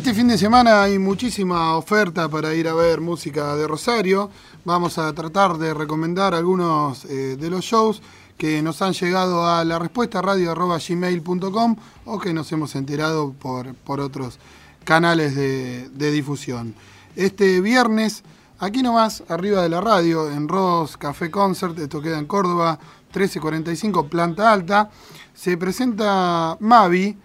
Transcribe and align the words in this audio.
Este 0.00 0.14
fin 0.14 0.28
de 0.28 0.38
semana 0.38 0.82
hay 0.82 0.98
muchísima 0.98 1.76
oferta 1.76 2.26
para 2.26 2.54
ir 2.54 2.66
a 2.68 2.72
ver 2.72 3.02
música 3.02 3.54
de 3.54 3.66
Rosario. 3.66 4.30
Vamos 4.64 4.96
a 4.96 5.12
tratar 5.12 5.58
de 5.58 5.74
recomendar 5.74 6.34
algunos 6.34 7.04
eh, 7.04 7.36
de 7.38 7.50
los 7.50 7.66
shows 7.66 8.00
que 8.38 8.62
nos 8.62 8.80
han 8.80 8.94
llegado 8.94 9.46
a 9.46 9.62
la 9.62 9.78
respuesta 9.78 10.22
radio.gmail.com 10.22 11.76
o 12.06 12.18
que 12.18 12.32
nos 12.32 12.50
hemos 12.50 12.74
enterado 12.76 13.34
por, 13.34 13.74
por 13.74 14.00
otros 14.00 14.38
canales 14.84 15.36
de, 15.36 15.90
de 15.90 16.10
difusión. 16.10 16.74
Este 17.14 17.60
viernes, 17.60 18.22
aquí 18.58 18.82
nomás, 18.82 19.22
arriba 19.28 19.62
de 19.62 19.68
la 19.68 19.82
radio, 19.82 20.30
en 20.30 20.48
Ross 20.48 20.96
Café 20.96 21.30
Concert, 21.30 21.78
esto 21.78 22.00
queda 22.00 22.18
en 22.18 22.24
Córdoba, 22.24 22.78
1345, 23.14 24.06
planta 24.06 24.50
alta, 24.50 24.88
se 25.34 25.58
presenta 25.58 26.56
Mavi, 26.58 27.18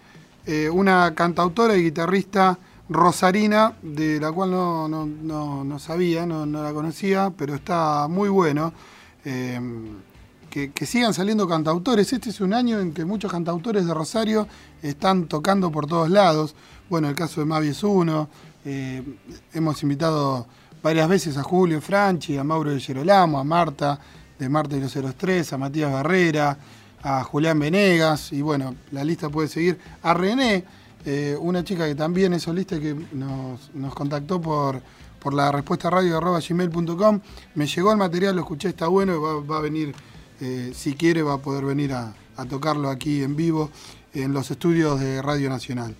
eh, 0.46 0.70
una 0.70 1.14
cantautora 1.14 1.76
y 1.76 1.82
guitarrista 1.82 2.58
rosarina, 2.88 3.74
de 3.82 4.20
la 4.20 4.30
cual 4.32 4.52
no, 4.52 4.88
no, 4.88 5.04
no, 5.06 5.64
no 5.64 5.78
sabía, 5.78 6.24
no, 6.24 6.46
la 6.46 6.72
conocía, 6.72 7.32
pero 7.36 7.54
está 7.54 8.06
muy 8.08 8.28
bueno. 8.28 8.72
Eh, 9.24 9.60
que, 10.48 10.70
que, 10.70 10.86
sigan 10.86 11.12
saliendo 11.12 11.46
cantautores. 11.46 12.12
Este 12.12 12.30
es 12.30 12.40
un 12.40 12.54
año 12.54 12.80
en 12.80 12.94
que 12.94 13.04
muchos 13.04 13.30
cantautores 13.30 13.84
de 13.84 13.92
Rosario 13.92 14.46
están 14.80 15.26
tocando 15.26 15.70
por 15.70 15.86
todos 15.86 16.08
lados. 16.08 16.54
Bueno, 16.88 17.08
el 17.08 17.14
caso 17.14 17.40
de 17.40 17.46
Mavi 17.46 17.68
es 17.68 17.82
uno. 17.82 18.28
Eh, 18.64 19.02
hemos 19.52 19.82
invitado 19.82 20.46
varias 20.82 21.08
veces 21.08 21.36
a 21.36 21.42
Julio 21.42 21.80
Franchi, 21.80 22.38
a 22.38 22.44
Mauro 22.44 22.70
de 22.70 22.80
Gerolamo, 22.80 23.38
a 23.38 23.44
Marta 23.44 23.98
de 24.38 24.48
Marta 24.48 24.76
y 24.76 24.80
los 24.80 24.92
03, 24.92 25.52
a 25.52 25.58
Matías 25.58 25.92
Barrera, 25.92 26.58
a 27.06 27.22
Julián 27.22 27.60
Venegas, 27.60 28.32
y 28.32 28.42
bueno, 28.42 28.74
la 28.90 29.04
lista 29.04 29.28
puede 29.28 29.46
seguir. 29.46 29.78
A 30.02 30.12
René, 30.12 30.64
eh, 31.04 31.36
una 31.40 31.62
chica 31.62 31.86
que 31.86 31.94
también 31.94 32.32
es 32.32 32.42
solista 32.42 32.80
que 32.80 32.96
nos, 33.12 33.72
nos 33.74 33.94
contactó 33.94 34.40
por, 34.40 34.82
por 35.20 35.32
la 35.32 35.52
respuesta 35.52 35.88
radio 35.88 36.20
gmail.com. 36.20 37.20
Me 37.54 37.68
llegó 37.68 37.92
el 37.92 37.98
material, 37.98 38.34
lo 38.34 38.42
escuché, 38.42 38.70
está 38.70 38.88
bueno, 38.88 39.14
y 39.14 39.18
va, 39.20 39.40
va 39.40 39.58
a 39.58 39.60
venir, 39.60 39.94
eh, 40.40 40.72
si 40.74 40.94
quiere, 40.94 41.22
va 41.22 41.34
a 41.34 41.38
poder 41.38 41.64
venir 41.64 41.92
a, 41.92 42.12
a 42.36 42.44
tocarlo 42.44 42.90
aquí 42.90 43.22
en 43.22 43.36
vivo 43.36 43.70
en 44.12 44.32
los 44.32 44.50
estudios 44.50 44.98
de 44.98 45.22
Radio 45.22 45.48
Nacional. 45.48 45.94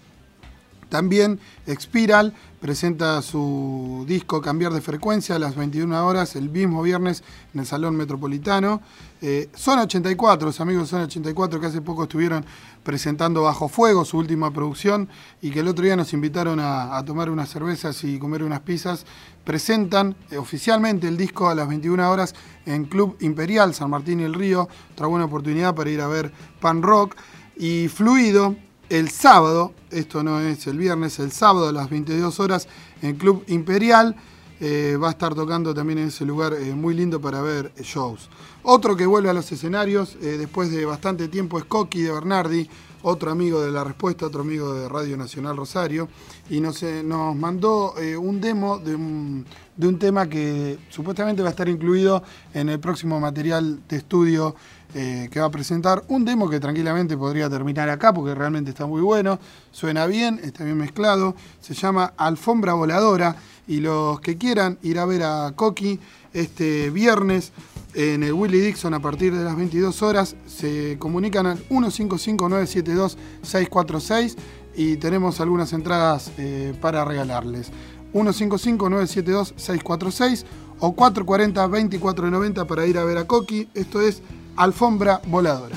También 0.89 1.41
Expiral 1.67 2.33
presenta 2.61 3.21
su 3.23 4.05
disco 4.09 4.41
Cambiar 4.41 4.73
de 4.73 4.81
Frecuencia 4.81 5.37
a 5.37 5.39
las 5.39 5.57
21 5.57 6.07
horas 6.07 6.37
el 6.37 6.49
mismo 6.49 6.83
viernes 6.83 7.23
en 7.55 7.61
el 7.61 7.67
Salón 7.67 7.97
Metropolitano. 7.97 8.81
Eh, 9.23 9.49
Son 9.55 9.79
84, 9.79 10.47
los 10.47 10.61
amigos 10.61 10.85
de 10.85 10.89
Son 10.89 11.03
84 11.03 11.61
que 11.61 11.67
hace 11.67 11.81
poco 11.81 12.03
estuvieron 12.03 12.45
presentando 12.83 13.43
Bajo 13.43 13.69
Fuego, 13.69 14.05
su 14.05 14.19
última 14.19 14.53
producción, 14.53 15.09
y 15.41 15.51
que 15.51 15.61
el 15.61 15.69
otro 15.69 15.85
día 15.85 15.97
nos 15.97 16.13
invitaron 16.13 16.61
a, 16.61 16.97
a 16.97 17.05
tomar 17.05 17.31
unas 17.31 17.49
cervezas 17.49 18.05
y 18.05 18.19
comer 18.19 18.43
unas 18.43 18.61
pizzas, 18.61 19.07
presentan 19.45 20.17
eh, 20.31 20.37
oficialmente 20.37 21.09
el 21.09 21.17
disco 21.17 21.49
a 21.49 21.55
las 21.55 21.69
21 21.69 22.11
horas 22.11 22.35
en 22.67 22.85
Club 22.85 23.17
Imperial 23.21 23.75
San 23.75 23.91
Martín 23.91 24.21
y 24.21 24.25
el 24.25 24.35
Río. 24.35 24.69
Otra 24.93 25.07
buena 25.07 25.25
oportunidad 25.25 25.75
para 25.75 25.91
ir 25.91 26.01
a 26.01 26.09
ver 26.09 26.33
pan 26.61 26.83
rock. 26.83 27.17
Y 27.57 27.89
Fluido, 27.89 28.55
el 28.91 29.09
sábado, 29.11 29.73
esto 29.91 30.23
no 30.23 30.41
es 30.41 30.67
el 30.67 30.79
viernes, 30.79 31.19
el 31.19 31.33
sábado 31.33 31.69
a 31.69 31.73
las 31.73 31.89
22 31.89 32.39
horas 32.39 32.69
en 33.03 33.17
Club 33.17 33.45
Imperial. 33.49 34.15
Eh, 34.59 34.97
va 34.97 35.09
a 35.09 35.11
estar 35.11 35.35
tocando 35.35 35.75
también 35.75 35.99
en 35.99 36.09
ese 36.09 36.25
lugar 36.25 36.55
eh, 36.55 36.75
muy 36.75 36.95
lindo 36.95 37.21
para 37.21 37.43
ver 37.43 37.73
shows. 37.83 38.31
Otro 38.63 38.97
que 38.97 39.05
vuelve 39.05 39.29
a 39.29 39.35
los 39.35 39.51
escenarios 39.53 40.17
eh, 40.23 40.37
después 40.39 40.71
de 40.71 40.87
bastante 40.87 41.29
tiempo 41.29 41.59
es 41.59 41.67
Coqui 41.67 42.01
de 42.01 42.11
Bernardi, 42.11 42.67
otro 43.03 43.31
amigo 43.31 43.61
de 43.61 43.71
La 43.71 43.85
Respuesta, 43.85 44.25
otro 44.25 44.41
amigo 44.41 44.73
de 44.73 44.89
Radio 44.89 45.17
Nacional 45.19 45.59
Rosario, 45.59 46.09
y 46.49 46.61
nos, 46.61 46.83
nos 46.83 47.37
mandó 47.37 47.95
un 48.19 48.41
demo 48.41 48.79
de 48.79 48.97
un, 48.97 49.45
de 49.77 49.87
un 49.87 49.99
tema 49.99 50.29
que 50.29 50.79
supuestamente 50.89 51.43
va 51.43 51.49
a 51.49 51.51
estar 51.51 51.69
incluido 51.69 52.25
en 52.53 52.69
el 52.69 52.81
próximo 52.81 53.21
material 53.21 53.81
de 53.87 53.97
estudio 53.99 54.57
eh, 54.95 55.29
que 55.31 55.41
va 55.41 55.47
a 55.47 55.51
presentar 55.51 56.05
un 56.09 56.25
demo 56.25 56.49
que 56.49 56.61
tranquilamente 56.61 57.17
podría 57.17 57.51
terminar 57.51 57.89
acá 57.89 58.13
porque 58.13 58.33
realmente 58.35 58.71
está 58.71 58.87
muy 58.87 59.01
bueno, 59.01 59.41
suena 59.71 60.07
bien, 60.07 60.41
está 60.43 60.65
bien 60.65 60.79
mezclado, 60.79 61.37
se 61.61 61.75
llama 61.75 62.15
Alfombra 62.17 62.75
Voladora 62.75 63.37
y 63.67 63.81
los 63.81 64.21
que 64.21 64.39
quieran 64.39 64.79
ir 64.83 64.99
a 64.99 65.05
ver 65.05 65.25
a 65.25 65.53
Coqui 65.55 66.01
este 66.33 66.89
viernes 66.91 67.53
en 67.95 68.23
el 68.23 68.33
Willy 68.35 68.61
Dixon 68.61 68.95
a 68.95 69.01
partir 69.01 69.35
de 69.35 69.43
las 69.43 69.57
22 69.57 70.03
horas 70.03 70.37
se 70.47 70.97
comunican 70.99 71.47
al 71.47 71.67
155-972-646 71.69 74.37
y 74.77 74.99
tenemos 74.99 75.41
algunas 75.41 75.73
entradas 75.73 76.31
eh, 76.37 76.75
para 76.81 77.07
regalarles. 77.07 77.73
155-972-646 78.13 80.45
o 80.79 80.95
440-2490 80.95 82.67
para 82.67 82.87
ir 82.87 82.99
a 82.99 83.05
ver 83.05 83.17
a 83.17 83.27
Coqui. 83.27 83.71
Esto 83.75 84.03
es 84.03 84.23
Alfombra 84.57 85.21
Voladora. 85.27 85.77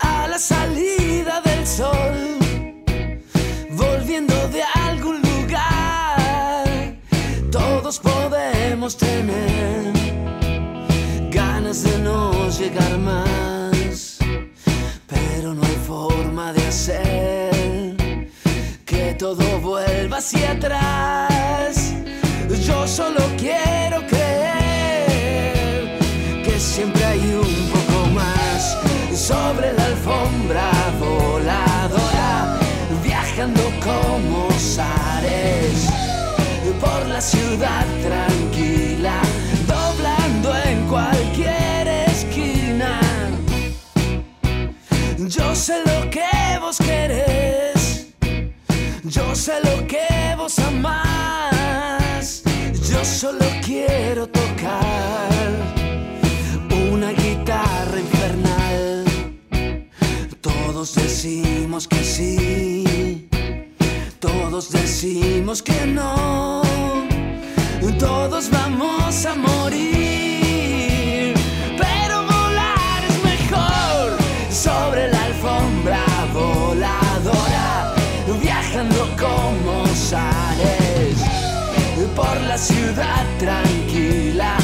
A 0.00 0.26
la 0.26 0.38
salida 0.38 1.40
del 1.42 1.64
sol, 1.66 2.38
volviendo 3.70 4.34
de 4.48 4.62
algún 4.74 5.22
lugar, 5.22 6.96
todos 7.52 8.00
podemos 8.00 8.96
tener 8.96 9.92
ganas 11.30 11.84
de 11.84 11.98
no 11.98 12.50
llegar 12.50 12.98
más, 12.98 14.18
pero 15.06 15.54
no 15.54 15.62
hay 15.62 15.78
forma 15.86 16.52
de 16.52 16.66
hacer 16.66 18.30
que 18.84 19.14
todo 19.16 19.60
vuelva 19.60 20.18
hacia 20.18 20.50
atrás. 20.50 21.94
Yo 22.66 22.88
solo 22.88 23.20
quiero 23.38 24.04
creer 24.08 24.15
sobre 29.26 29.72
la 29.72 29.86
alfombra 29.86 30.70
voladora, 31.00 32.60
viajando 33.02 33.60
como 33.82 34.48
zares 34.52 35.88
por 36.80 37.06
la 37.08 37.20
ciudad 37.20 37.84
tranquila, 38.04 39.20
doblando 39.66 40.56
en 40.68 40.86
cualquier 40.86 41.88
esquina. 42.06 43.00
Yo 45.18 45.56
sé 45.56 45.82
lo 45.84 46.08
que 46.08 46.58
vos 46.60 46.78
querés, 46.78 48.06
yo 49.02 49.34
sé 49.34 49.54
lo 49.64 49.88
que 49.88 50.36
vos 50.36 50.56
amás, 50.60 52.44
yo 52.88 53.04
solo 53.04 53.46
quiero 53.64 54.28
tocar 54.28 55.75
que 61.84 62.02
sí, 62.02 63.28
todos 64.18 64.72
decimos 64.72 65.60
que 65.60 65.84
no, 65.84 66.62
todos 67.98 68.48
vamos 68.48 69.26
a 69.26 69.34
morir, 69.34 71.34
pero 71.76 72.22
volar 72.22 73.04
es 73.06 73.22
mejor. 73.22 74.16
Sobre 74.48 75.10
la 75.10 75.24
alfombra 75.24 76.02
voladora, 76.32 77.94
viajando 78.40 79.14
como 79.18 79.86
sales 79.94 81.18
por 82.14 82.40
la 82.40 82.56
ciudad 82.56 83.26
tranquila, 83.38 84.56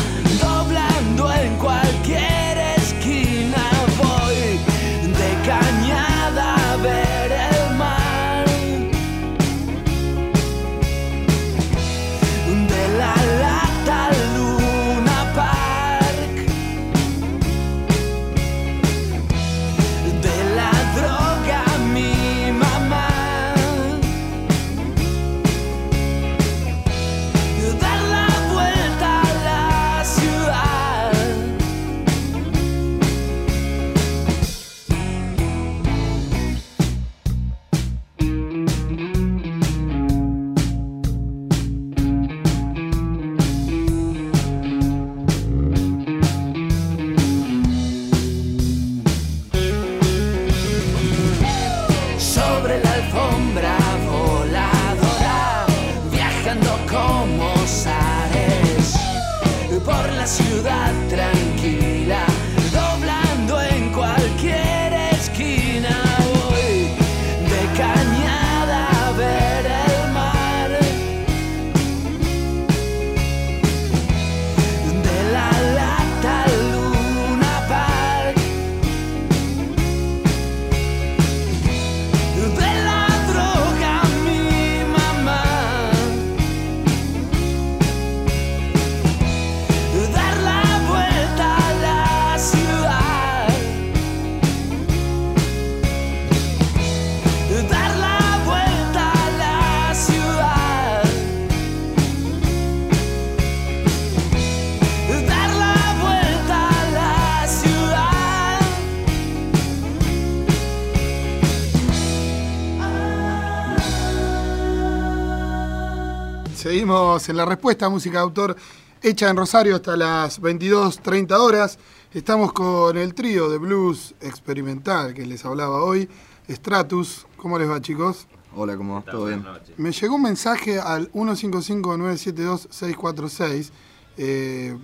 En 117.13 117.37
la 117.37 117.45
respuesta, 117.45 117.91
música 117.91 118.17
de 118.17 118.23
autor 118.23 118.57
hecha 119.03 119.29
en 119.29 119.37
Rosario 119.37 119.77
hasta 119.77 119.99
las 119.99 120.41
22.30 120.41 121.39
horas. 121.39 121.79
Estamos 122.15 122.55
con 122.55 122.97
el 122.97 123.13
trío 123.13 123.51
de 123.51 123.59
blues 123.59 124.15
experimental 124.23 125.13
que 125.13 125.27
les 125.27 125.45
hablaba 125.45 125.85
hoy, 125.85 126.09
Stratus. 126.49 127.27
¿Cómo 127.37 127.59
les 127.59 127.69
va, 127.69 127.83
chicos? 127.83 128.29
Hola, 128.57 128.79
¿cómo 128.79 128.95
vas? 128.95 129.05
¿Todo 129.05 129.27
bien? 129.27 129.45
Me 129.77 129.93
llegó 129.93 130.15
un 130.15 130.23
mensaje 130.23 130.81
al 130.81 131.13
155-972-646, 131.13 133.71
eh, 134.17 134.75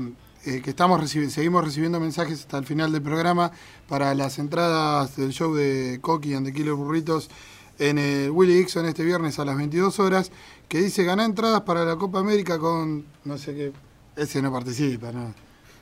eh, 0.44 0.60
que 0.60 0.68
estamos 0.68 1.10
seguimos 1.10 1.64
recibiendo 1.64 1.98
mensajes 1.98 2.40
hasta 2.40 2.58
el 2.58 2.66
final 2.66 2.92
del 2.92 3.00
programa 3.00 3.52
para 3.88 4.14
las 4.14 4.38
entradas 4.38 5.16
del 5.16 5.32
show 5.32 5.54
de 5.54 5.98
Coqui 6.02 6.34
and 6.34 6.44
the 6.44 6.52
Killer 6.52 6.74
Burritos 6.74 7.30
en 7.78 7.98
el 7.98 8.30
Willy 8.30 8.54
Dixon 8.54 8.86
este 8.86 9.04
viernes 9.04 9.38
a 9.38 9.44
las 9.44 9.56
22 9.56 9.98
horas, 10.00 10.30
que 10.68 10.78
dice 10.80 11.04
ganar 11.04 11.26
entradas 11.26 11.62
para 11.62 11.84
la 11.84 11.96
Copa 11.96 12.18
América 12.20 12.58
con, 12.58 13.04
no 13.24 13.38
sé 13.38 13.54
qué, 13.54 13.72
ese 14.16 14.42
no 14.42 14.52
participa, 14.52 15.12
¿no? 15.12 15.32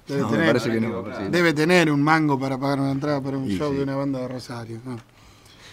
Debe, 0.06 0.20
No, 0.22 0.28
tener, 0.28 0.62
que 0.62 0.80
no. 0.80 1.02
debe 1.30 1.52
tener 1.52 1.90
un 1.90 2.00
mango 2.00 2.38
para 2.38 2.56
pagar 2.58 2.78
una 2.78 2.92
entrada 2.92 3.20
para 3.20 3.38
un 3.38 3.50
Y 3.50 3.56
show 3.58 3.70
sí. 3.72 3.78
de 3.78 3.82
una 3.82 3.96
banda 3.96 4.20
de 4.20 4.28
Rosario. 4.28 4.78
¿no? 4.84 4.96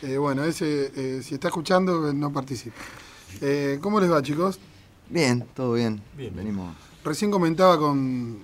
Eh, 0.01 0.17
bueno, 0.17 0.43
ese, 0.43 0.91
eh, 0.95 1.21
si 1.21 1.35
está 1.35 1.49
escuchando, 1.49 2.09
eh, 2.09 2.13
no 2.15 2.33
participa. 2.33 2.75
Eh, 3.41 3.77
¿Cómo 3.79 3.99
les 3.99 4.11
va, 4.11 4.23
chicos? 4.23 4.59
Bien, 5.09 5.45
todo 5.53 5.73
bien. 5.73 6.01
Venimos. 6.17 6.75
Recién 7.03 7.29
comentaba 7.29 7.77
con, 7.77 8.39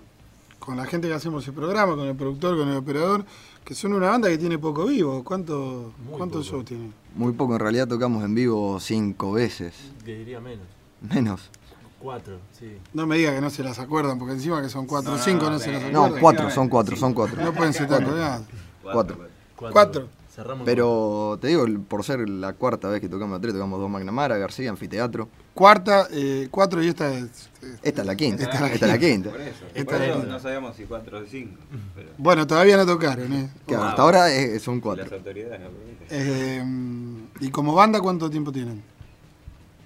con 0.59 0.77
la 0.77 0.85
gente 0.85 1.07
que 1.07 1.13
hacemos 1.15 1.47
el 1.47 1.53
programa, 1.55 1.95
con 1.95 2.07
el 2.07 2.15
productor, 2.15 2.55
con 2.55 2.67
el 2.69 2.77
operador, 2.77 3.25
que 3.69 3.75
son 3.75 3.93
una 3.93 4.09
banda 4.09 4.27
que 4.29 4.37
tiene 4.39 4.57
poco 4.57 4.87
vivo. 4.87 5.23
¿Cuánto, 5.23 5.93
¿Cuántos 6.09 6.47
shows 6.47 6.65
tienen? 6.65 6.91
Muy 7.13 7.33
poco, 7.33 7.53
en 7.53 7.59
realidad 7.59 7.87
tocamos 7.87 8.23
en 8.23 8.33
vivo 8.33 8.79
cinco 8.79 9.33
veces. 9.33 9.75
Que 10.03 10.15
diría 10.15 10.39
menos. 10.39 10.65
Menos. 11.01 11.51
Cuatro, 11.99 12.39
sí. 12.57 12.77
No 12.95 13.05
me 13.05 13.17
diga 13.17 13.31
que 13.31 13.41
no 13.41 13.51
se 13.51 13.61
las 13.61 13.77
acuerdan, 13.77 14.17
porque 14.17 14.33
encima 14.33 14.59
que 14.63 14.69
son 14.69 14.87
cuatro 14.87 15.13
o 15.13 15.17
cinco 15.19 15.51
no, 15.51 15.59
se 15.59 15.71
las 15.71 15.83
No, 15.91 16.05
acuerdan. 16.05 16.19
cuatro, 16.19 16.49
son 16.49 16.67
cuatro, 16.67 16.95
son 16.95 17.13
cuatro. 17.13 17.39
No 17.43 17.53
pueden 17.53 17.71
ser 17.73 17.87
tan 17.87 18.05
colgados. 18.05 18.47
Cuatro. 18.81 19.27
Cuatro. 19.55 20.07
Cerramos 20.39 20.65
Pero 20.65 21.37
te 21.41 21.47
digo, 21.49 21.65
por 21.89 22.05
ser 22.05 22.29
la 22.29 22.53
cuarta 22.53 22.87
vez 22.87 23.01
que 23.01 23.09
tocamos 23.09 23.37
a 23.37 23.41
tres, 23.41 23.53
tocamos 23.53 23.77
dos 23.77 23.89
McNamara, 23.89 24.37
García, 24.37 24.69
Anfiteatro. 24.69 25.27
Cuarta, 25.53 26.07
eh, 26.11 26.47
cuatro 26.49 26.81
y 26.81 26.87
esta 26.87 27.11
es... 27.13 27.49
Esta 27.83 28.01
es 28.01 28.07
la 28.07 28.15
quinta. 28.15 28.43
Esta 28.43 28.55
es 28.55 28.61
la 28.61 28.67
Esta 28.67 28.85
es 28.85 28.91
la 28.93 28.97
quinta. 28.97 29.29
Por 29.31 29.41
eso. 29.41 29.65
Esta 29.73 29.83
Por 29.85 29.93
es 29.95 29.99
la 29.99 30.05
eso 30.05 30.15
quinta. 30.21 30.31
no 30.33 30.39
sabíamos 30.39 30.75
si 30.77 30.83
4 30.85 31.19
o 31.19 31.25
5. 31.25 31.57
Pero 31.93 32.09
Bueno, 32.17 32.47
todavía 32.47 32.77
no 32.77 32.85
tocaron, 32.85 33.33
¿eh? 33.33 33.49
Claro, 33.67 33.83
hasta 33.83 34.01
ahora 34.01 34.27
son 34.59 34.75
las 34.75 34.83
cuatro. 34.83 35.15
autoridades 35.17 35.59
no 35.59 35.67
permiten. 35.69 36.07
Eh, 36.09 37.27
¿Y 37.41 37.49
como 37.51 37.73
banda 37.75 37.99
cuánto 37.99 38.29
tiempo 38.29 38.51
tienen? 38.53 38.81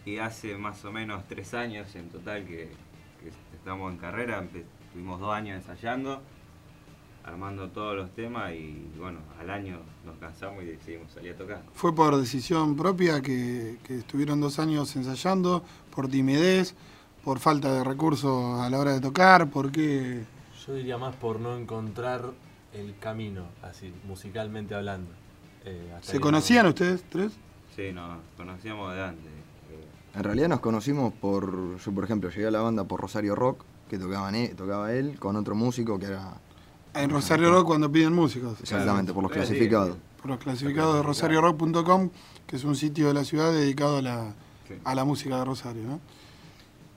Y 0.06 0.18
hace 0.18 0.56
más 0.56 0.86
o 0.86 0.92
menos 0.92 1.24
3 1.28 1.54
años 1.56 1.96
en 1.96 2.10
total 2.10 2.46
que, 2.46 2.70
que 3.22 3.30
estamos 3.58 3.92
en 3.92 3.98
carrera. 3.98 4.40
Empe- 4.44 4.66
Tuvimos 4.92 5.20
dos 5.20 5.34
años 5.34 5.56
ensayando, 5.58 6.22
armando 7.26 7.70
todos 7.70 7.96
los 7.96 8.10
temas 8.12 8.52
y 8.54 8.86
bueno, 9.00 9.20
al 9.40 9.50
año 9.50 9.80
nos 10.06 10.18
cansamos 10.18 10.64
y 10.64 10.68
decidimos 10.68 11.12
salir 11.12 11.34
a 11.34 11.38
tocar. 11.38 11.62
¿Fue 11.74 11.94
por 11.96 12.16
decisión 12.18 12.76
propia 12.76 13.22
que, 13.22 13.78
que 13.84 13.98
estuvieron 14.00 14.42
dos 14.42 14.60
años 14.60 14.96
ensayando? 14.96 15.64
¿Por 15.96 16.08
timidez? 16.10 16.76
¿Por 17.24 17.40
falta 17.40 17.74
de 17.74 17.84
recursos 17.84 18.60
a 18.60 18.70
la 18.70 18.80
hora 18.80 18.92
de 18.94 19.00
tocar? 19.00 19.50
¿Por 19.50 19.72
qué? 19.72 20.24
Yo 20.68 20.74
diría 20.76 20.98
más 20.98 21.16
por 21.16 21.40
no 21.40 21.56
encontrar 21.58 22.32
el 22.74 22.96
camino, 23.00 23.46
así, 23.62 23.94
musicalmente 24.08 24.76
hablando. 24.76 25.12
Eh, 25.66 25.94
¿Se 26.02 26.20
conocían 26.20 26.64
no- 26.64 26.70
ustedes 26.70 27.04
tres? 27.10 27.32
Sí, 27.76 27.92
nos 27.94 28.18
conocíamos 28.36 28.94
de 28.94 29.02
antes. 29.04 29.32
En 30.16 30.24
realidad 30.24 30.50
nos 30.50 30.60
conocimos 30.60 31.12
por, 31.14 31.78
yo 31.80 31.92
por 31.92 32.04
ejemplo 32.04 32.30
llegué 32.30 32.48
a 32.48 32.52
la 32.52 32.62
banda 32.62 32.84
por 32.84 33.00
Rosario 33.02 33.34
Rock, 33.36 33.64
que 33.90 33.98
tocaban 33.98 34.36
e- 34.36 34.50
tocaba 34.50 34.94
él, 34.94 35.18
con 35.18 35.36
otro 35.38 35.56
músico 35.56 35.98
que 35.98 36.06
era 36.06 36.34
En 36.94 37.10
Rosario 37.10 37.52
Rock 37.52 37.68
cuando 37.68 37.92
piden 37.92 38.14
músicos. 38.14 38.60
exactamente 38.62 39.14
por 39.14 39.24
los 39.24 39.32
clasificados. 39.32 39.98
Por 40.22 40.32
los 40.32 40.40
clasificados 40.40 40.96
de 40.96 41.04
rosariorock.com, 41.04 42.10
que 42.46 42.56
es 42.56 42.64
un 42.64 42.76
sitio 42.76 43.08
de 43.08 43.14
la 43.14 43.24
ciudad 43.24 43.52
dedicado 43.52 43.98
a 43.98 44.02
la, 44.02 44.34
a 44.84 44.96
la 44.96 45.04
música 45.04 45.38
de 45.40 45.46
Rosario, 45.46 45.84
¿no? 45.84 46.00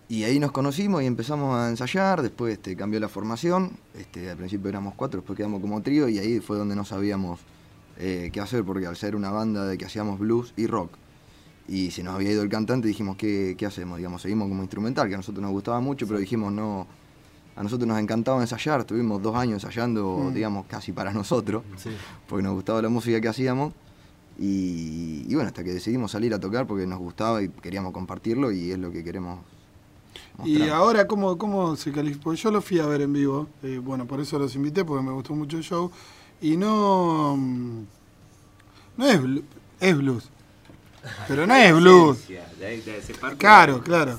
Y 0.08 0.22
ahí 0.22 0.38
nos 0.38 0.52
conocimos 0.52 1.02
y 1.02 1.06
empezamos 1.06 1.56
a 1.56 1.68
ensayar, 1.68 2.22
después 2.22 2.52
este, 2.52 2.76
cambió 2.76 3.00
la 3.00 3.08
formación, 3.08 3.72
este, 3.98 4.30
al 4.30 4.36
principio 4.36 4.68
éramos 4.68 4.94
cuatro, 4.94 5.20
después 5.20 5.36
quedamos 5.36 5.60
como 5.60 5.82
trío 5.82 6.08
y 6.08 6.18
ahí 6.20 6.38
fue 6.38 6.56
donde 6.56 6.76
no 6.76 6.84
sabíamos 6.84 7.40
eh, 7.98 8.30
qué 8.32 8.40
hacer, 8.40 8.62
porque 8.62 8.86
al 8.86 8.96
ser 8.96 9.16
una 9.16 9.30
banda 9.30 9.64
de 9.64 9.76
que 9.76 9.84
hacíamos 9.84 10.20
blues 10.20 10.52
y 10.56 10.68
rock, 10.68 10.92
y 11.66 11.90
se 11.90 12.04
nos 12.04 12.14
había 12.14 12.30
ido 12.30 12.42
el 12.44 12.48
cantante, 12.48 12.86
dijimos, 12.86 13.16
¿qué, 13.16 13.56
qué 13.58 13.66
hacemos? 13.66 13.96
Digamos, 13.96 14.22
seguimos 14.22 14.48
como 14.48 14.62
instrumental, 14.62 15.08
que 15.08 15.14
a 15.14 15.16
nosotros 15.16 15.42
nos 15.42 15.50
gustaba 15.50 15.80
mucho, 15.80 16.06
pero 16.06 16.20
dijimos, 16.20 16.52
no, 16.52 16.86
a 17.56 17.62
nosotros 17.62 17.88
nos 17.88 17.98
encantaba 17.98 18.40
ensayar, 18.40 18.80
estuvimos 18.80 19.22
dos 19.22 19.34
años 19.34 19.64
ensayando, 19.64 20.30
digamos, 20.34 20.66
casi 20.66 20.92
para 20.92 21.12
nosotros, 21.12 21.62
Sí. 21.76 21.90
porque 22.28 22.42
nos 22.42 22.54
gustaba 22.54 22.82
la 22.82 22.88
música 22.90 23.20
que 23.20 23.28
hacíamos. 23.28 23.72
Y, 24.38 25.24
y 25.26 25.34
bueno, 25.34 25.48
hasta 25.48 25.64
que 25.64 25.72
decidimos 25.72 26.10
salir 26.10 26.34
a 26.34 26.38
tocar 26.38 26.66
porque 26.66 26.86
nos 26.86 26.98
gustaba 26.98 27.42
y 27.42 27.48
queríamos 27.48 27.92
compartirlo 27.94 28.52
y 28.52 28.70
es 28.70 28.78
lo 28.78 28.92
que 28.92 29.02
queremos 29.02 29.38
Y 30.44 30.68
ahora, 30.68 31.06
¿cómo, 31.06 31.38
cómo 31.38 31.74
se 31.76 31.90
califica? 31.90 32.24
Porque 32.24 32.38
yo 32.42 32.50
lo 32.50 32.60
fui 32.60 32.78
a 32.78 32.84
ver 32.86 33.00
en 33.00 33.14
vivo, 33.14 33.46
eh, 33.62 33.80
bueno, 33.82 34.04
por 34.06 34.20
eso 34.20 34.38
los 34.38 34.54
invité, 34.54 34.84
porque 34.84 35.02
me 35.02 35.12
gustó 35.12 35.34
mucho 35.34 35.56
el 35.56 35.62
show, 35.62 35.90
y 36.42 36.58
no... 36.58 37.34
mm, 37.38 37.80
No 38.98 39.06
es, 39.06 39.20
es 39.80 39.96
blues, 39.96 40.28
pero 41.28 41.46
no 41.46 41.54
es 41.54 41.74
blues. 41.74 42.18
Claro, 43.38 43.82
claro. 43.82 44.18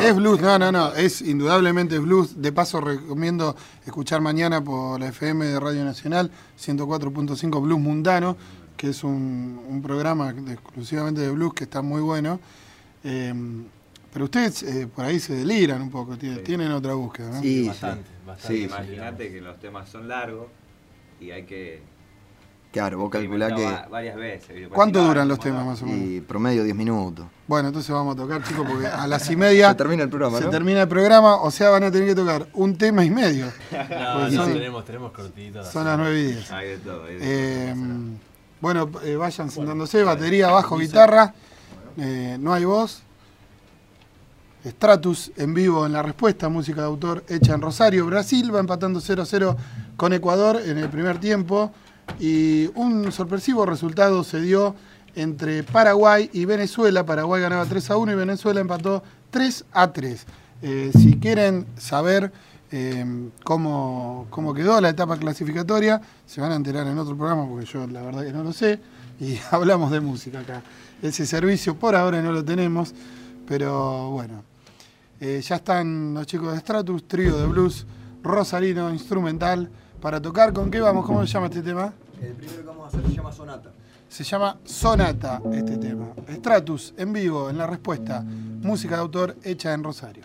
Es 0.00 0.14
blues, 0.16 0.40
no, 0.40 0.58
no, 0.58 0.72
no, 0.72 0.92
es 0.94 1.22
indudablemente 1.22 1.98
blues. 1.98 2.40
De 2.40 2.52
paso 2.52 2.80
recomiendo 2.80 3.56
escuchar 3.86 4.20
mañana 4.20 4.62
por 4.62 5.00
la 5.00 5.08
FM 5.08 5.46
de 5.46 5.60
Radio 5.60 5.84
Nacional 5.84 6.30
104.5 6.58 7.62
Blues 7.62 7.80
Mundano, 7.80 8.36
que 8.76 8.90
es 8.90 9.04
un, 9.04 9.60
un 9.68 9.82
programa 9.82 10.32
de- 10.32 10.54
exclusivamente 10.54 11.20
de 11.20 11.30
blues 11.30 11.54
que 11.54 11.64
está 11.64 11.82
muy 11.82 12.00
bueno. 12.00 12.40
Eh, 13.04 13.32
pero 14.12 14.26
ustedes 14.26 14.62
eh, 14.62 14.86
por 14.86 15.04
ahí 15.04 15.18
se 15.18 15.34
deliran 15.34 15.82
un 15.82 15.90
poco, 15.90 16.16
tienen, 16.16 16.38
Sí. 16.38 16.44
tienen 16.44 16.70
otra 16.70 16.94
búsqueda, 16.94 17.30
¿no? 17.30 17.40
Sí, 17.42 17.66
Bastante, 17.66 18.04
sí. 18.08 18.26
bastante. 18.26 18.54
Sí, 18.56 18.58
sí. 18.62 18.64
Imagínate 18.66 19.32
que 19.32 19.40
los 19.40 19.58
temas 19.58 19.88
son 19.88 20.06
largos 20.08 20.46
y 21.20 21.30
hay 21.30 21.44
que. 21.44 21.82
Claro, 22.74 22.98
vos 22.98 23.08
calculás 23.08 23.50
experimentar 23.52 23.84
que 23.84 23.86
va- 23.86 23.88
varias 23.92 24.16
veces. 24.16 24.68
¿Cuánto 24.68 25.00
duran 25.02 25.28
los 25.28 25.38
temas 25.38 25.64
más 25.64 25.80
o 25.82 25.86
menos? 25.86 26.06
y 26.08 26.20
promedio 26.20 26.64
10 26.64 26.74
minutos. 26.74 27.24
Bueno, 27.46 27.68
entonces 27.68 27.90
vamos 27.94 28.14
a 28.16 28.18
tocar, 28.18 28.42
chicos, 28.42 28.66
porque 28.68 28.88
a 28.88 29.06
las 29.06 29.30
y 29.30 29.36
media 29.36 29.68
Se 29.70 29.74
termina 29.76 30.02
el 30.02 30.08
programa, 30.08 30.38
se 30.38 30.44
¿no? 30.44 30.50
termina 30.50 30.82
el 30.82 30.88
programa, 30.88 31.36
o 31.36 31.50
sea, 31.52 31.70
van 31.70 31.84
a 31.84 31.90
tener 31.92 32.08
que 32.08 32.14
tocar 32.16 32.48
un 32.52 32.76
tema 32.76 33.04
y 33.04 33.10
medio. 33.10 33.46
No, 33.90 34.28
no, 34.28 34.46
sí. 34.46 34.52
tenemos, 34.54 34.84
tenemos 34.84 35.12
cortitos. 35.12 35.68
Son 35.68 35.84
las 35.86 35.96
9 35.96 36.18
y 36.20 36.24
10. 36.32 36.50
Hay 36.50 36.68
de 36.70 36.78
todo. 36.78 37.04
hay 37.04 37.14
de 37.14 37.20
Eh, 37.70 37.74
bueno, 38.60 38.90
eh, 39.04 39.14
vayan 39.14 39.50
sentándose, 39.52 40.02
batería, 40.02 40.48
bajo, 40.50 40.76
guitarra, 40.76 41.32
eh, 41.96 42.36
no 42.40 42.52
hay 42.52 42.64
voz. 42.64 43.02
Stratus 44.66 45.30
en 45.36 45.52
vivo 45.54 45.84
en 45.86 45.92
la 45.92 46.02
respuesta, 46.02 46.48
música 46.48 46.80
de 46.80 46.86
autor 46.86 47.22
hecha 47.28 47.54
en 47.54 47.60
Rosario, 47.60 48.06
Brasil, 48.06 48.52
va 48.52 48.60
empatando 48.60 48.98
0-0 49.00 49.56
con 49.96 50.12
Ecuador 50.14 50.60
en 50.64 50.78
el 50.78 50.88
primer 50.88 51.18
tiempo 51.18 51.70
y 52.18 52.70
un 52.74 53.10
sorpresivo 53.12 53.66
resultado 53.66 54.24
se 54.24 54.40
dio 54.40 54.74
entre 55.14 55.62
Paraguay 55.62 56.30
y 56.32 56.44
Venezuela. 56.44 57.04
Paraguay 57.04 57.42
ganaba 57.42 57.64
3 57.64 57.90
a 57.90 57.96
1 57.96 58.12
y 58.12 58.14
Venezuela 58.14 58.60
empató 58.60 59.02
3 59.30 59.64
a 59.72 59.92
3. 59.92 60.26
Eh, 60.62 60.90
si 60.96 61.18
quieren 61.18 61.66
saber 61.76 62.32
eh, 62.70 63.04
cómo, 63.44 64.26
cómo 64.30 64.54
quedó 64.54 64.80
la 64.80 64.88
etapa 64.88 65.16
clasificatoria. 65.16 66.00
Se 66.26 66.40
van 66.40 66.52
a 66.52 66.56
enterar 66.56 66.86
en 66.86 66.98
otro 66.98 67.16
programa 67.16 67.48
porque 67.48 67.66
yo 67.66 67.86
la 67.86 68.02
verdad 68.02 68.24
que 68.24 68.32
no 68.32 68.42
lo 68.42 68.52
sé. 68.52 68.80
Y 69.20 69.38
hablamos 69.50 69.90
de 69.90 70.00
música 70.00 70.40
acá. 70.40 70.62
Ese 71.02 71.26
servicio 71.26 71.76
por 71.76 71.94
ahora 71.94 72.22
no 72.22 72.32
lo 72.32 72.44
tenemos, 72.44 72.94
pero 73.46 74.10
bueno. 74.10 74.42
Eh, 75.20 75.40
ya 75.42 75.56
están 75.56 76.14
los 76.14 76.26
chicos 76.26 76.52
de 76.52 76.58
Stratus, 76.58 77.06
trío 77.06 77.38
de 77.38 77.46
blues, 77.46 77.86
rosarino, 78.22 78.90
instrumental, 78.90 79.70
para 80.04 80.20
tocar. 80.20 80.52
¿Con 80.52 80.70
qué 80.70 80.82
vamos? 80.82 81.06
¿Cómo 81.06 81.26
se 81.26 81.32
llama 81.32 81.46
este 81.46 81.62
tema? 81.62 81.94
El 82.20 82.34
primero 82.34 82.60
que 82.60 82.66
vamos 82.66 82.84
a 82.84 82.88
hacer 82.88 83.08
se 83.08 83.16
llama 83.16 83.32
Sonata. 83.32 83.70
Se 84.06 84.22
llama 84.22 84.58
Sonata 84.62 85.40
este 85.50 85.78
tema. 85.78 86.08
Stratus 86.28 86.92
en 86.98 87.14
vivo 87.14 87.48
en 87.48 87.56
la 87.56 87.66
respuesta. 87.66 88.22
Música 88.22 88.96
de 88.96 89.00
autor 89.00 89.36
hecha 89.42 89.72
en 89.72 89.82
Rosario. 89.82 90.24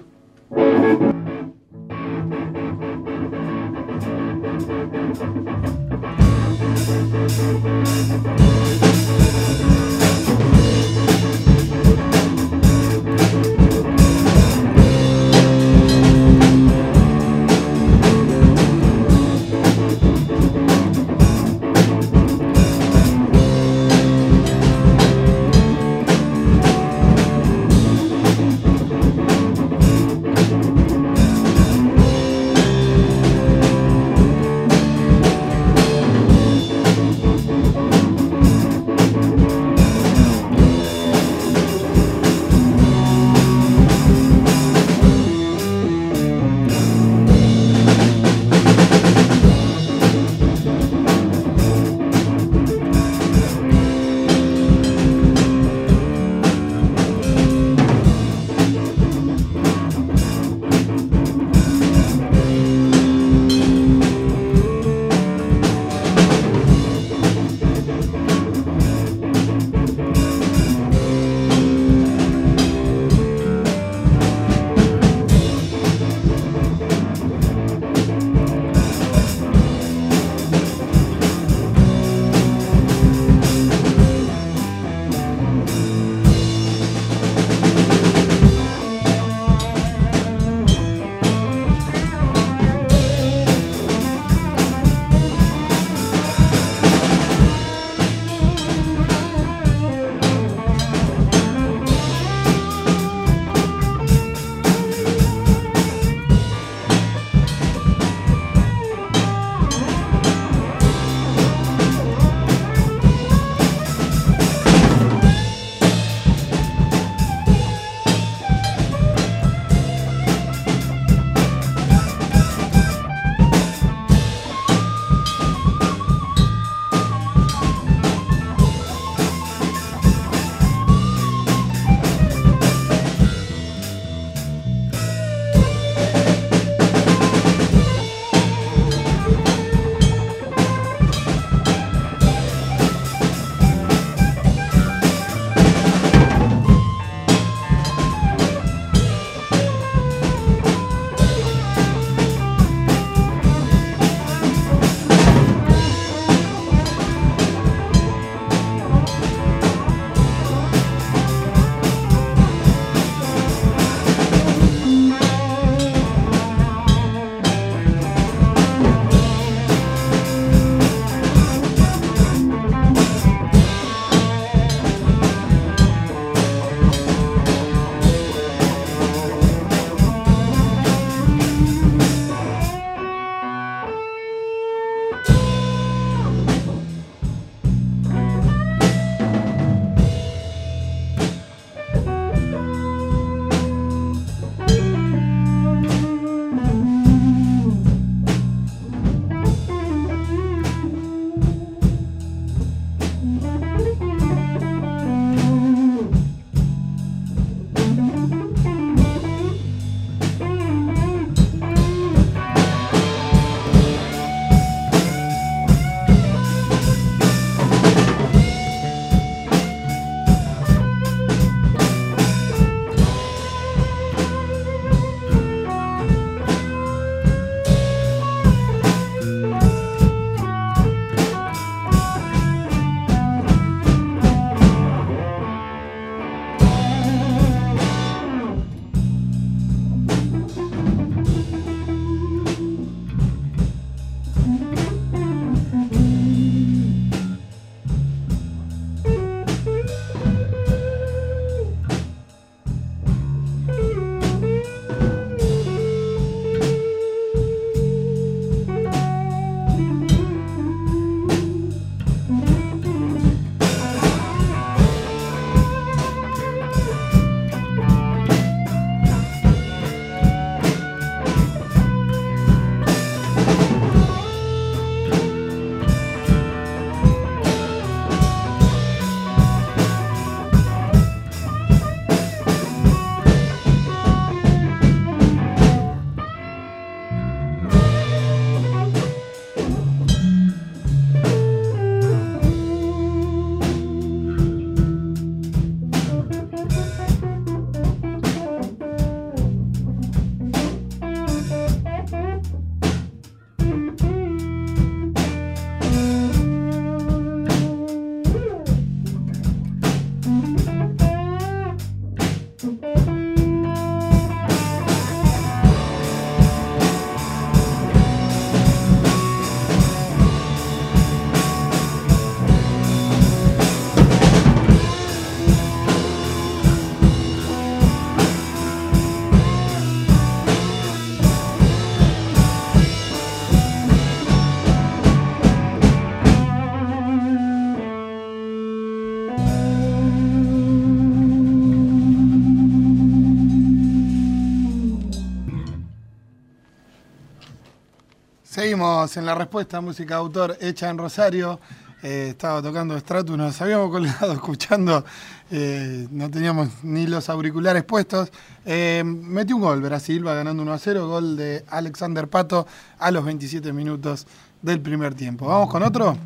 En 348.99 349.25
la 349.25 349.33
respuesta 349.33 349.79
música 349.79 350.15
de 350.15 350.19
autor 350.19 350.57
hecha 350.59 350.89
en 350.89 350.97
Rosario. 350.97 351.57
Eh, 352.03 352.27
estaba 352.31 352.61
tocando 352.61 352.99
Stratus, 352.99 353.37
nos 353.37 353.61
habíamos 353.61 353.89
colgado 353.91 354.33
escuchando, 354.33 355.05
eh, 355.49 356.05
no 356.11 356.29
teníamos 356.29 356.83
ni 356.83 357.07
los 357.07 357.29
auriculares 357.29 357.85
puestos. 357.85 358.29
Eh, 358.65 359.01
metió 359.05 359.55
un 359.55 359.61
gol 359.61 359.81
Brasil, 359.81 360.27
va 360.27 360.33
ganando 360.33 360.63
1 360.63 360.73
a 360.73 360.77
0, 360.77 361.07
gol 361.07 361.37
de 361.37 361.63
Alexander 361.69 362.27
Pato 362.27 362.67
a 362.97 363.09
los 363.09 363.23
27 363.23 363.71
minutos 363.71 364.27
del 364.61 364.81
primer 364.81 365.15
tiempo. 365.15 365.47
¿Vamos 365.47 365.69
con 365.69 365.81
otro? 365.81 366.17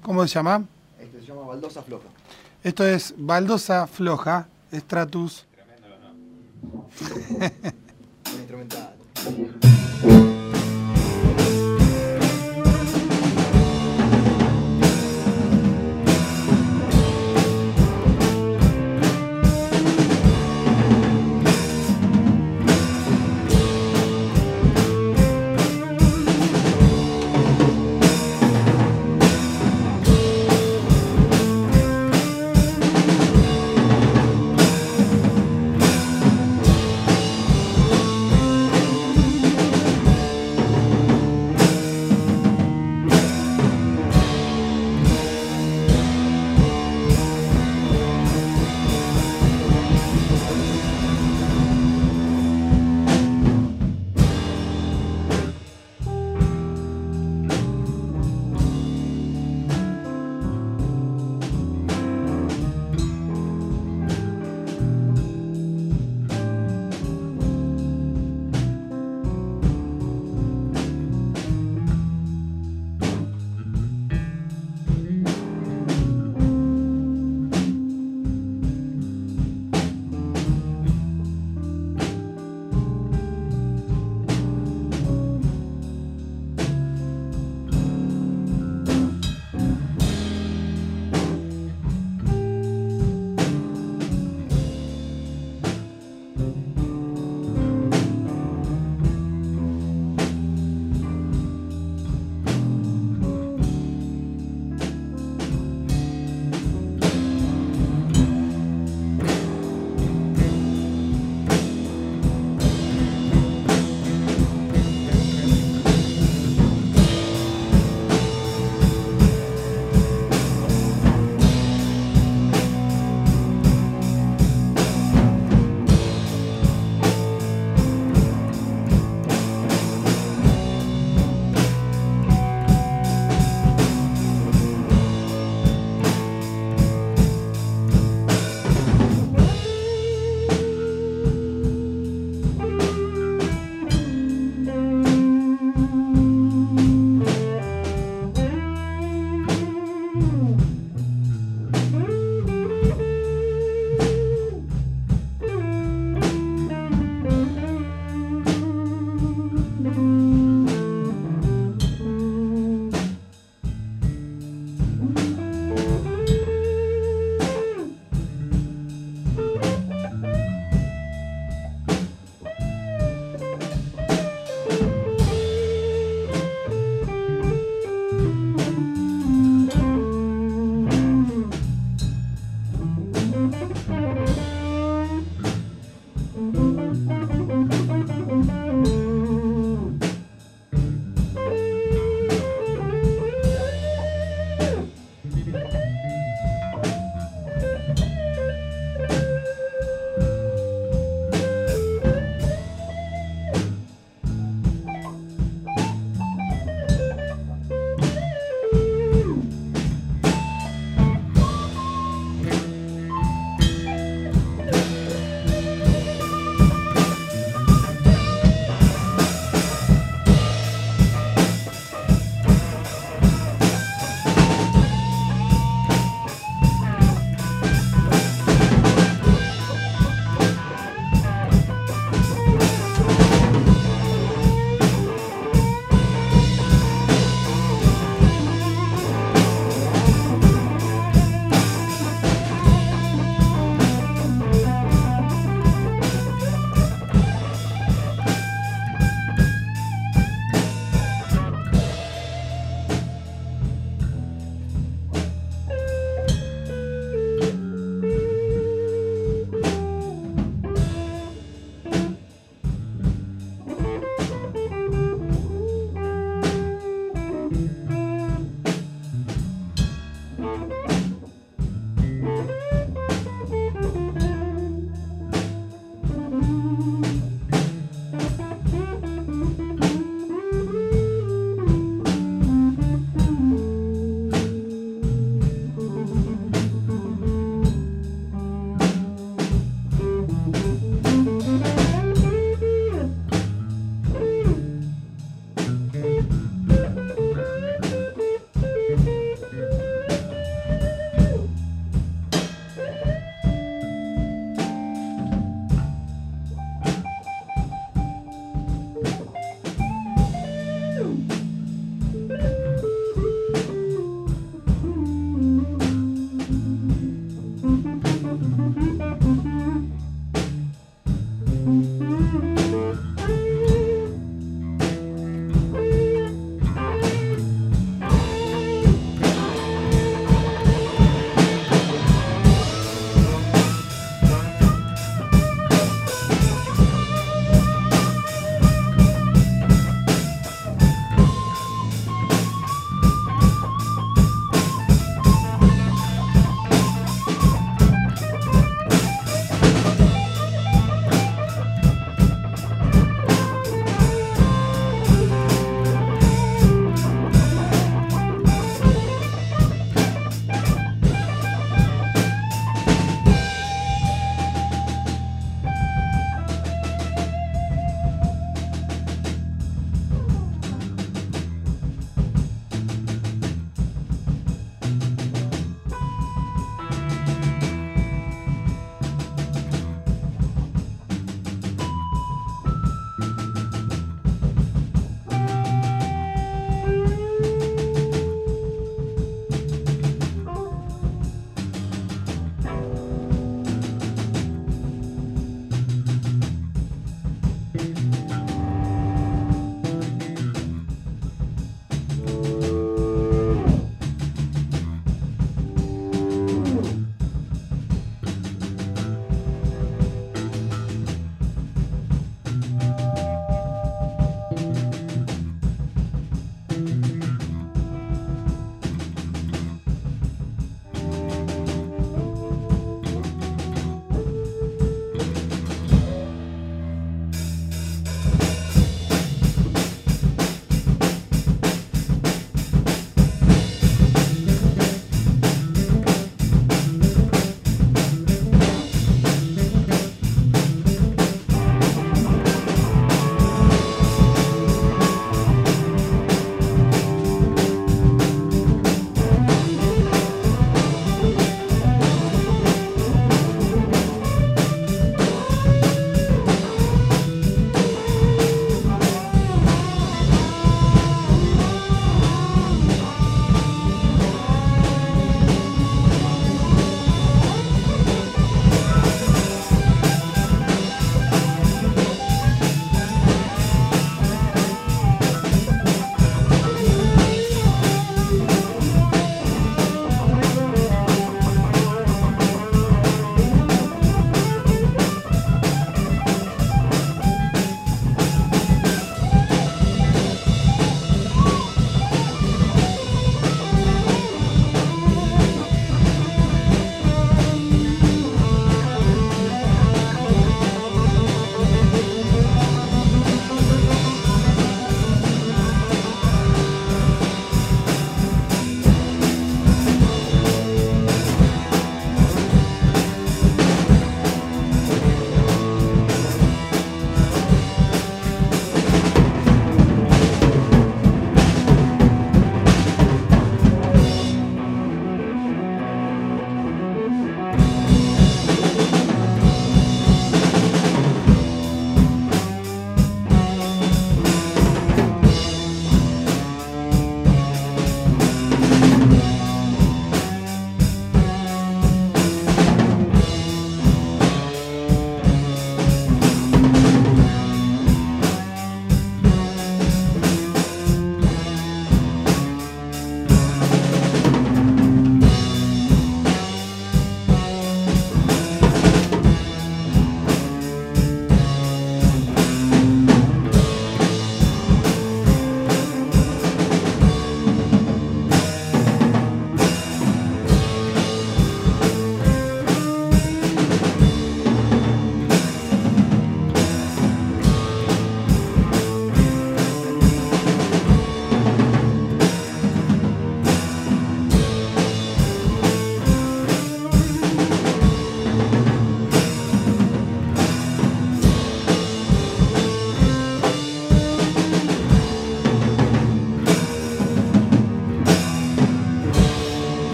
¿Cómo 0.00 0.24
se 0.28 0.34
llama? 0.34 0.62
Este 0.96 1.18
se 1.20 1.26
llama 1.26 1.42
baldosa 1.42 1.82
floja. 1.82 2.06
Esto 2.62 2.86
es 2.86 3.14
Baldosa 3.16 3.88
Floja, 3.88 4.46
Stratus. 4.72 5.44
Instrumental. 8.32 8.94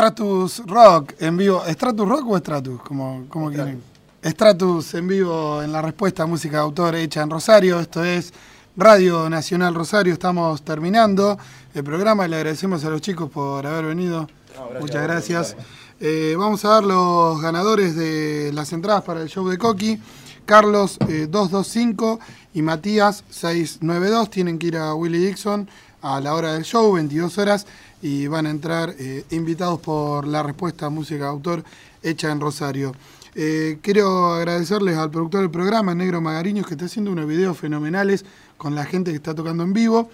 Stratus 0.00 0.62
Rock 0.66 1.12
en 1.20 1.36
vivo. 1.36 1.62
¿Stratus 1.68 2.08
Rock 2.08 2.30
o 2.30 2.38
Stratus? 2.38 2.80
Como, 2.80 3.26
como 3.28 3.50
quieren. 3.50 3.82
Stratus 4.24 4.94
en 4.94 5.06
vivo 5.06 5.62
en 5.62 5.72
la 5.72 5.82
respuesta 5.82 6.22
a 6.22 6.26
música 6.26 6.56
de 6.56 6.62
autor 6.62 6.94
hecha 6.94 7.20
en 7.20 7.28
Rosario. 7.28 7.78
Esto 7.78 8.02
es 8.02 8.32
Radio 8.78 9.28
Nacional 9.28 9.74
Rosario. 9.74 10.14
Estamos 10.14 10.62
terminando 10.62 11.36
el 11.74 11.84
programa. 11.84 12.26
Le 12.26 12.36
agradecemos 12.36 12.82
a 12.86 12.88
los 12.88 13.02
chicos 13.02 13.28
por 13.28 13.66
haber 13.66 13.84
venido. 13.84 14.26
Muchas 14.80 15.02
gracias. 15.02 15.54
Eh, 16.00 16.34
vamos 16.34 16.64
a 16.64 16.68
dar 16.70 16.84
los 16.84 17.42
ganadores 17.42 17.94
de 17.94 18.52
las 18.54 18.72
entradas 18.72 19.02
para 19.02 19.20
el 19.20 19.28
show 19.28 19.46
de 19.50 19.58
Coqui. 19.58 20.00
Carlos 20.46 20.96
eh, 21.10 21.26
225 21.28 22.20
y 22.54 22.62
Matías 22.62 23.22
692 23.28 24.30
tienen 24.30 24.58
que 24.58 24.68
ir 24.68 24.78
a 24.78 24.94
Willy 24.94 25.18
Dixon 25.18 25.68
a 26.02 26.20
la 26.20 26.34
hora 26.34 26.54
del 26.54 26.64
show, 26.64 26.92
22 26.92 27.36
horas, 27.38 27.66
y 28.02 28.26
van 28.26 28.46
a 28.46 28.50
entrar 28.50 28.94
eh, 28.98 29.24
invitados 29.30 29.80
por 29.80 30.26
la 30.26 30.42
respuesta 30.42 30.88
música 30.88 31.24
de 31.24 31.30
autor 31.30 31.64
hecha 32.02 32.30
en 32.30 32.40
Rosario. 32.40 32.94
Eh, 33.34 33.78
quiero 33.82 34.34
agradecerles 34.34 34.96
al 34.96 35.10
productor 35.10 35.42
del 35.42 35.50
programa, 35.50 35.94
Negro 35.94 36.20
Magariños, 36.20 36.66
que 36.66 36.74
está 36.74 36.86
haciendo 36.86 37.12
unos 37.12 37.26
videos 37.26 37.56
fenomenales 37.58 38.24
con 38.56 38.74
la 38.74 38.84
gente 38.84 39.10
que 39.10 39.16
está 39.16 39.34
tocando 39.34 39.62
en 39.62 39.72
vivo. 39.72 40.10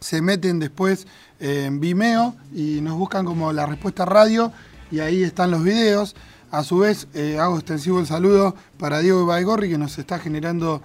Se 0.00 0.20
meten 0.20 0.58
después 0.58 1.06
eh, 1.40 1.64
en 1.66 1.80
Vimeo 1.80 2.34
y 2.52 2.80
nos 2.82 2.98
buscan 2.98 3.24
como 3.24 3.52
la 3.52 3.66
respuesta 3.66 4.04
radio 4.04 4.52
y 4.90 4.98
ahí 4.98 5.22
están 5.22 5.50
los 5.50 5.62
videos. 5.62 6.14
A 6.50 6.62
su 6.62 6.78
vez, 6.78 7.08
hago 7.40 7.56
extensivo 7.56 7.98
el 7.98 8.06
saludo 8.06 8.54
para 8.78 9.00
Diego 9.00 9.22
Ibaigorri, 9.22 9.68
que 9.68 9.78
nos 9.78 9.98
está 9.98 10.20
generando 10.20 10.82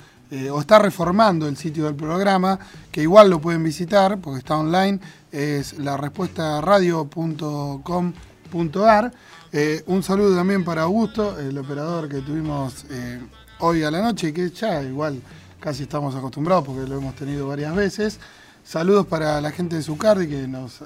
o 0.52 0.60
está 0.60 0.80
reformando 0.80 1.48
el 1.48 1.58
sitio 1.58 1.86
del 1.86 1.94
programa, 1.94 2.58
que 2.92 3.04
igual 3.04 3.30
lo 3.30 3.40
pueden 3.40 3.64
visitar 3.64 4.18
porque 4.18 4.40
está 4.40 4.58
online, 4.58 5.00
es 5.32 5.78
la 5.78 5.96
respuesta 5.98 6.60
radio.com.ar. 6.62 9.12
Eh, 9.52 9.84
un 9.88 10.04
saludo 10.04 10.36
también 10.36 10.64
para 10.64 10.84
Augusto, 10.84 11.40
el 11.40 11.58
operador 11.58 12.08
que 12.08 12.22
tuvimos 12.22 12.86
eh, 12.90 13.20
hoy 13.60 13.84
a 13.84 13.92
la 13.92 14.02
noche, 14.02 14.32
que 14.34 14.50
ya 14.52 14.82
igual 14.84 15.22
casi 15.60 15.84
estamos 15.84 16.16
acostumbrados 16.16 16.66
porque 16.66 16.88
lo 16.88 16.98
hemos 16.98 17.16
tenido 17.16 17.48
varias 17.48 17.76
veces. 17.76 18.20
Saludos 18.64 19.08
para 19.08 19.42
la 19.42 19.52
gente 19.52 19.76
de 19.78 19.82
Zucardi 19.82 20.28
que 20.28 20.48
nos, 20.48 20.84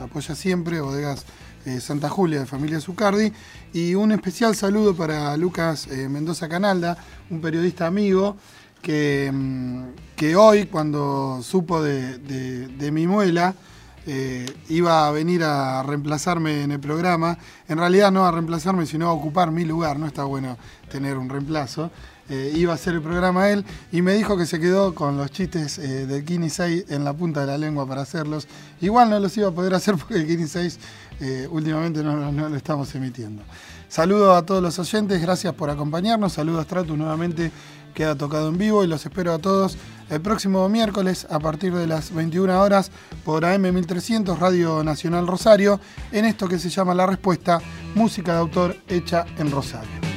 apoya 0.00 0.34
siempre, 0.34 0.80
Bodegas 0.80 1.26
eh, 1.66 1.80
Santa 1.80 2.08
Julia 2.08 2.40
de 2.40 2.46
familia 2.46 2.80
Zucardi. 2.80 3.30
Y 3.74 3.94
un 3.94 4.12
especial 4.12 4.56
saludo 4.56 4.96
para 4.96 5.36
Lucas 5.36 5.86
Mendoza 5.88 6.48
Canalda, 6.48 6.96
un 7.28 7.42
periodista 7.42 7.86
amigo 7.86 8.36
que, 8.80 9.30
mm, 9.32 9.82
que 10.16 10.34
hoy, 10.36 10.64
cuando 10.66 11.40
supo 11.42 11.82
de- 11.82 12.18
de 12.18 12.90
mi 12.92 13.06
muela, 13.06 13.54
eh, 14.06 14.46
iba 14.68 15.06
a 15.06 15.10
venir 15.10 15.42
a 15.44 15.82
reemplazarme 15.82 16.62
en 16.62 16.72
el 16.72 16.80
programa. 16.80 17.38
En 17.68 17.78
realidad 17.78 18.10
no 18.12 18.24
a 18.26 18.30
reemplazarme, 18.32 18.86
sino 18.86 19.08
a 19.08 19.12
ocupar 19.12 19.50
mi 19.50 19.64
lugar. 19.64 19.98
No 19.98 20.06
está 20.06 20.24
bueno 20.24 20.56
tener 20.90 21.18
un 21.18 21.28
reemplazo. 21.28 21.90
Eh, 22.28 22.52
iba 22.56 22.72
a 22.72 22.74
hacer 22.74 22.94
el 22.94 23.02
programa 23.02 23.50
él 23.50 23.64
y 23.92 24.02
me 24.02 24.14
dijo 24.14 24.36
que 24.36 24.46
se 24.46 24.58
quedó 24.58 24.94
con 24.96 25.16
los 25.16 25.30
chistes 25.30 25.78
eh, 25.78 26.06
del 26.06 26.24
Kini 26.24 26.50
6 26.50 26.86
en 26.88 27.04
la 27.04 27.12
punta 27.12 27.40
de 27.42 27.46
la 27.46 27.56
lengua 27.58 27.86
para 27.86 28.02
hacerlos. 28.02 28.48
Igual 28.80 29.10
no 29.10 29.20
los 29.20 29.36
iba 29.36 29.48
a 29.48 29.52
poder 29.52 29.74
hacer 29.74 29.94
porque 29.98 30.14
el 30.16 30.26
Kini 30.26 30.46
6 30.48 30.78
eh, 31.20 31.46
últimamente 31.50 32.02
no, 32.02 32.16
no- 32.16 32.32
no 32.32 32.48
lo 32.48 32.56
estamos 32.56 32.92
emitiendo. 32.96 33.42
Saludo 33.88 34.34
a 34.34 34.44
todos 34.44 34.60
los 34.60 34.76
oyentes, 34.80 35.22
gracias 35.22 35.54
por 35.54 35.70
acompañarnos. 35.70 36.32
Saludo 36.32 36.58
a 36.58 36.64
Stratus 36.64 36.98
nuevamente, 36.98 37.52
queda 37.96 38.14
tocado 38.14 38.50
en 38.50 38.58
vivo 38.58 38.84
y 38.84 38.86
los 38.86 39.06
espero 39.06 39.32
a 39.32 39.38
todos 39.38 39.78
el 40.10 40.20
próximo 40.20 40.68
miércoles 40.68 41.26
a 41.30 41.40
partir 41.40 41.72
de 41.72 41.86
las 41.86 42.14
21 42.14 42.60
horas 42.60 42.92
por 43.24 43.46
AM 43.46 43.72
1300 43.72 44.38
Radio 44.38 44.84
Nacional 44.84 45.26
Rosario 45.26 45.80
en 46.12 46.26
esto 46.26 46.46
que 46.46 46.58
se 46.58 46.68
llama 46.68 46.94
La 46.94 47.06
Respuesta, 47.06 47.58
música 47.94 48.34
de 48.34 48.38
autor 48.38 48.76
hecha 48.86 49.24
en 49.38 49.50
Rosario. 49.50 50.15